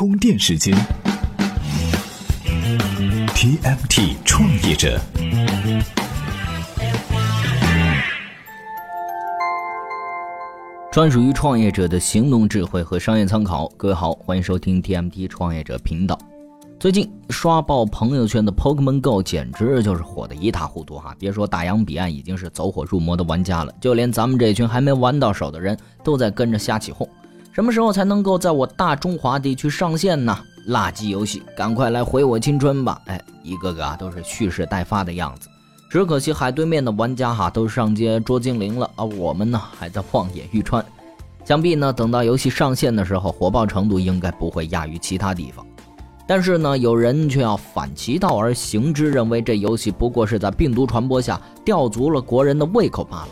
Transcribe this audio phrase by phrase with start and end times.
[0.00, 0.74] 充电时间
[3.34, 4.98] ，TMT 创业者，
[10.90, 13.70] 专属于创业者的行动智慧和商业参考。
[13.76, 16.18] 各位好，欢迎收听 TMT 创业者频道。
[16.78, 21.14] 最近刷爆朋友圈的 Pokemon Go 简直就是火得一塌糊涂哈！
[21.18, 27.06] 别说大洋彼岸已经是走火入魔的玩家了，就连咱们这群还没玩到手的人都在跟着瞎起哄。
[27.52, 30.38] 什么时候才能够在我大中华地区上线呢？
[30.68, 33.00] 垃圾游戏，赶快来回我青春吧！
[33.06, 35.48] 哎，一个个啊都是蓄势待发的样子。
[35.90, 40.84] 只可惜海对面的玩家哈都上街捉精灵了，而我们呢还在望眼欲穿。
[41.44, 45.66] 想必呢等到游戏上线的时候，火爆程度应该不会亚于其他地方。
[46.28, 53.28] 但是呢，有人却要反其道而行之，认为这游戏不过是在病毒传播下吊足了国人的胃口罢了。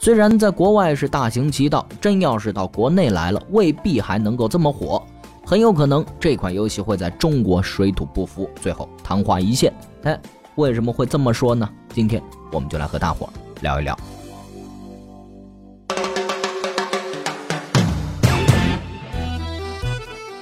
[0.00, 5.02] 虽然在国外是大行其道，真要是到国内来了，未必还能够这么火。
[5.44, 9.72] 很有可能这款游戏会在中国水土不服，最后昙花一现。
[10.04, 10.18] 哎，
[10.54, 11.68] 为什么会这么说呢？
[11.92, 13.98] 今天我们就来和大伙儿聊一聊。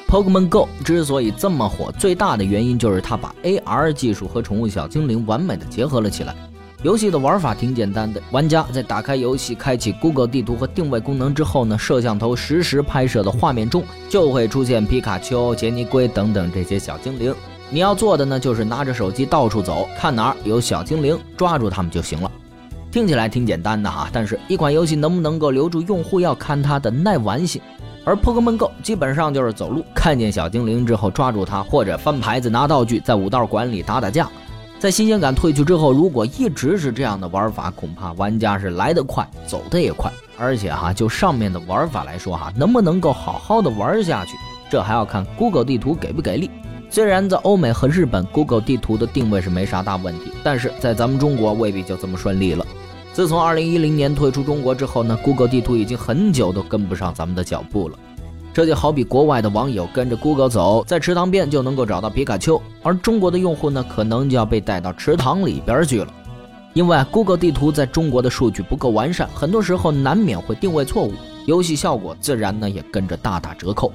[0.06, 6.34] Pokemon Go 之所以这么火，最大的原因就是它把 AR 技术和宠物小精灵完美的结合了起来。
[6.82, 17.34] 游戏的玩法挺简单的，玩家在打开游戏、开启 Google 地图和定位功能之后呢，摄像头实时拍摄的画面中就会出现皮卡丘、杰尼龟等等这些小精灵。
[17.70, 22.30] 你要做的呢，就是拿着手机到处走，看哪儿有小精灵，抓住它们就行了。
[22.92, 27.60] 听起来挺简单的哈，但是一款游戏能不能够留住用户，要看它的耐玩性。
[28.04, 34.28] 而 Pokemon Go 基本上就是走路，看见小精灵之后抓住它，或者翻牌子拿道具，在武道馆里打打架。
[34.78, 40.12] 在新鲜感褪去之后，如果一直是这样的玩法，恐怕玩家是来得快，走得也快。
[40.38, 44.36] 而且哈，就上面的玩法来说哈，能不能够好好的玩下去，
[44.70, 46.50] 这还要看 Google 地图给不给力。
[46.90, 52.64] 虽然在欧美和日本，Google 地图的定位是没啥大问题，但是在咱们中国未必就这么顺利了。
[53.14, 57.98] 自从2010年退出中国之后呢，Google 地图已经很久都跟不上咱们的脚步了。
[58.56, 66.10] 这就好比国外的网友跟着 Google 走，在池塘边就能够找到皮卡丘，而中国的用户呢，可能就要被带到池塘里边去了。
[66.72, 71.12] 因为 Google 地图在中国的数据不够完善，很多时候难免会定位错误，
[71.44, 73.92] 游戏效果自然呢也跟着大打折扣。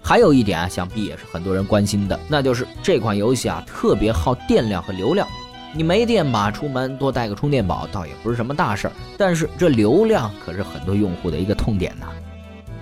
[0.00, 5.26] 还有一点啊，想必也是很多人关心的，那就是这款游戏啊特别耗电量和流量。
[5.74, 12.06] 你没电吧，出门多带个充电宝倒也不是什么大事儿，但是这流量可是很多用户的一个痛点呐。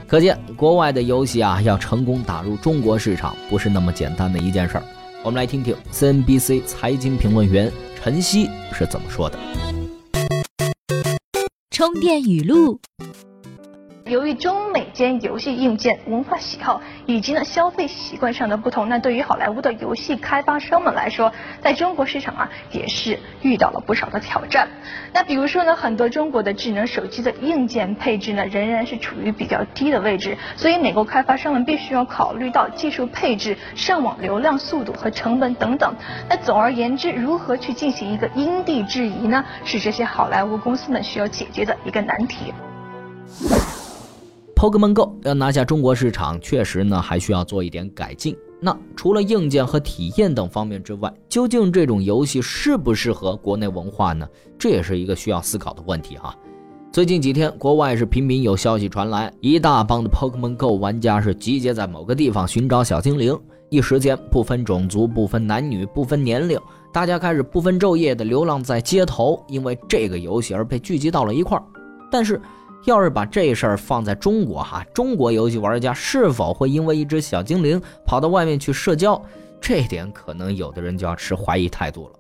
[0.09, 4.85] 可见国外的游戏啊，要成功打入中国市场，不是那么简单的一件事儿。
[5.25, 9.37] 我们来听听 CNBC 财经评论员陈曦是怎么说的。
[11.71, 12.79] 充电语录。
[14.07, 24.69] 由于中美间游戏硬件文化喜好以及呢消费习惯上的不同，那对于好莱坞的游戏开发商们来说，在中国市场啊也是遇到了不少的挑战。
[25.13, 35.93] 那比如说呢，很多中国的智能手机的硬件配置呢仍然是处于比较低的位置，所以美国开发商们必须要考虑到技术配置、上网流量速度和成本等等。
[36.29, 39.45] 那总而言之，如何去进行一个因地制宜呢？
[39.65, 42.55] 是这些好莱坞公司们需要解决的一个难题。
[44.57, 48.35] Pokemon Go 要拿下中国市场，确实呢还需要做一点改进。
[48.59, 54.27] 那除了硬件和体验等方面之外，究竟这种游戏适不适合国内文化呢？
[54.59, 56.35] 这也是一个需要思考的问题哈。
[56.91, 66.59] 最近几天，国外是频频有消息传来，一大帮的 Pokemon Go 玩家是集结在某个地方寻找小精灵，一时间不分种族、不分男女、不分年龄，
[66.91, 71.63] 大家开始不分昼夜的流浪在街头，因为这个游戏而被聚集到了一块儿。
[72.11, 72.41] 但是，
[72.87, 79.21] 要是把这事儿放在中国哈，中国游戏玩家是否会因为一只小精灵跑到外面去社交？
[79.61, 82.15] 这点可能有的人就要持怀疑态度了。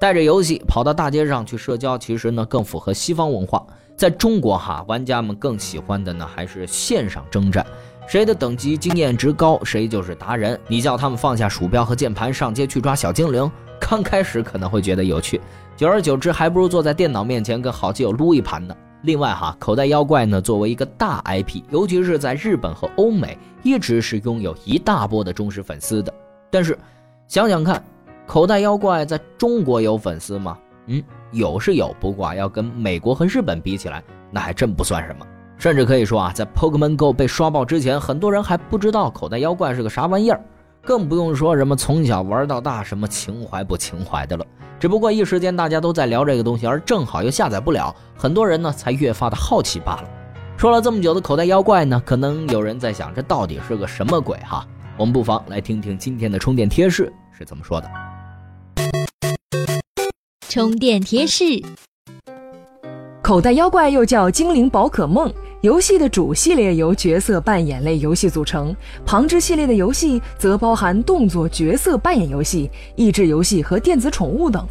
[0.00, 3.64] 带着游戏跑到大街上去社交，其实呢更符合西方文化。
[3.96, 7.64] 在中国哈，玩家们更喜欢的呢还是线上征战，
[8.08, 10.58] 谁的等级经验值高，谁就是达人。
[10.66, 13.48] 你叫他们放下鼠标和键盘上街去抓小精灵，
[13.78, 15.40] 刚开始可能会觉得有趣，
[15.76, 18.74] 久而久之还不如坐在电脑面前跟好基友撸一盘呢。
[19.02, 26.12] 另外哈，口袋妖怪呢，作为一个大 IP，尤其是在日本和欧美，一直是拥有一大波的忠实粉丝的。
[26.50, 26.78] 但是，
[27.26, 27.82] 想想看，
[28.26, 30.56] 口袋妖怪在中国有粉丝吗？
[30.86, 31.02] 嗯，
[31.32, 35.26] 有是有，不过要跟美国和日本比起来，那还真不算什么。
[35.58, 40.40] 甚至可以说啊，在 Pokemon Go 被刷爆之前，很多人还不知道口袋妖怪是个啥玩意儿，
[40.84, 44.44] 更不用说什么从小玩到大，什么情怀不情怀的了。
[44.82, 50.10] 只不过一时间大家都在聊这个东西，而正好又下载不了，很多人呢才越发的好奇罢了。
[50.58, 54.66] 说了这么久的口袋妖怪呢，可能有人在想，这到底是个什么鬼哈？
[54.96, 57.88] 我们不妨来听听今天的充电贴士是怎么说的。
[60.48, 61.44] 充电贴士：
[63.22, 65.32] 口袋妖怪又叫精灵宝可梦。
[65.62, 68.74] 游戏的主系列由角色扮演类游戏组成，
[69.06, 74.66] 旁支系列的游戏则包含动作角色扮演游戏、益智游戏和电子宠物等。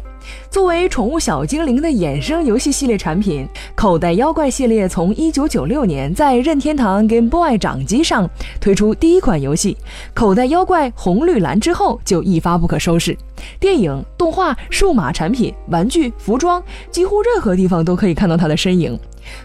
[0.50, 8.28] 作为宠物小精灵的衍生游戏系列产品，口袋妖怪系列从1996年在任天堂 Game Boy 掌机上
[8.60, 9.74] 推出第一款游戏
[10.12, 13.16] 《口袋妖怪红绿蓝》之后，就一发不可收拾。
[13.58, 18.96] 电影、动画、数码产品、玩具、服装，几乎任何地方都可以看到它的身影。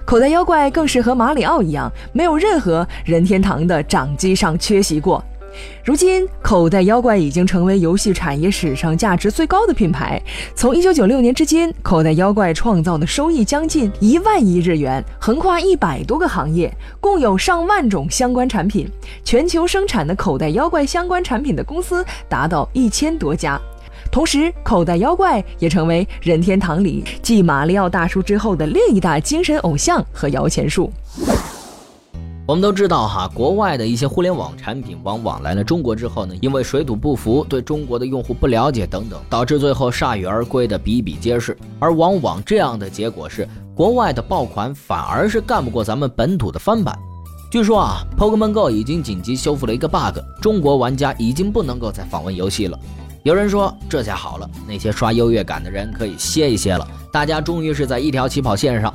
[0.05, 5.23] 口袋妖怪更是和马里奥一样，没有任何任天堂的掌机上缺席过。
[5.83, 10.21] 如今，口袋妖怪已经成为游戏产业史上价值最高的品牌。
[10.53, 18.87] 从1996年至今，口袋妖怪创造的收益将近一万亿日元，横跨一百多个行业，共有上万种相关产品。
[19.23, 23.59] 全球生产的口袋妖怪相关产品的公司达到一千多家。
[24.11, 30.91] 同时，口袋妖怪也成为任天堂里继马里奥大叔之后的另一大精神偶像和摇钱树。
[32.47, 41.57] 我们都知道哈，国外的一些互联网产品往往来了中国之后呢，因为水土不服，对中国的用户不了解等等，导致最后铩羽而归的比比皆是。
[41.77, 43.45] 而往往这样的结果是，
[43.75, 46.97] 国外的爆款反而是干不过咱们本土的翻版。
[47.51, 52.79] 据说啊，Pokemon Go 已经紧急修复了一个 bug，中国玩家已经不能够再访问游戏了。
[53.27, 58.93] 有人说这下好了，那些刷优越感的人可以歇一歇了，大家终于是在一条起跑线上。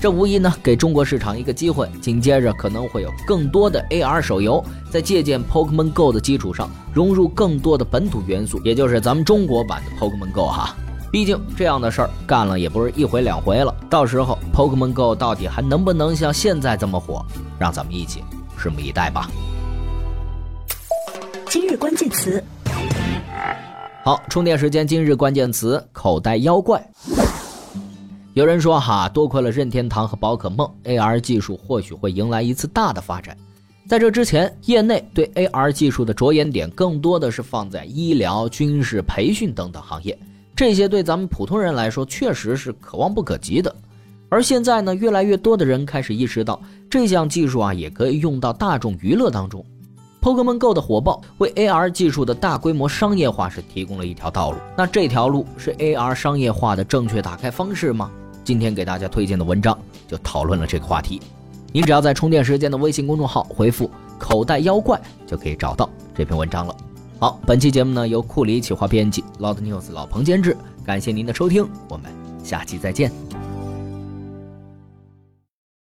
[0.00, 10.76] 这无疑呢给中国市场一个机会，紧接着可能会有更多的 AR 手游在借鉴 Pokemon Go 的基础上融入更多的本土元素，也就是咱们中国版的 Pokemon Go 哈。
[11.10, 17.26] 毕竟这样的事儿干了也不是一回两回了，到时候 Pokemon Go 到底还能不能像现在这么火，
[17.58, 18.22] 让咱们一起
[18.56, 19.28] 拭目以待吧。
[21.48, 22.40] 今日关键词。
[24.04, 24.84] 好，充电时间。
[24.84, 26.84] 今日关键词：口袋妖怪。
[28.34, 33.36] 有人说哈，多亏了任天堂和宝可梦，AR 技术或许会迎来一次大的发展。
[33.86, 40.18] 在这之前，业内对 AR 技术的着眼点更多的是放在医疗、军事、培训等等行业，
[40.56, 43.72] 这些对咱们普通人来说确实是可望不可及的。
[44.28, 46.60] 而现在呢，越来越多的人开始意识到，
[46.90, 49.64] 这项技术啊，也可以用到大众娱乐当中。
[50.22, 54.58] Pokemon Go 的火爆为 AR 技术的大规模商业化是提供了一条道路。
[54.78, 58.08] 那这条路是 AR 商业化的正确打开方式吗？
[58.44, 59.76] 今天给大家推荐的文章
[60.06, 61.20] 就讨论了这个话题。
[61.72, 66.76] 你只要在充电时间的微信公众号回复“口袋妖怪”就可以找到这篇文章了。
[67.18, 70.56] 好，本期节目呢由库里企划编辑，Loud News 老彭监制。
[70.84, 72.12] 感谢您的收听，我们
[72.44, 73.51] 下期再见。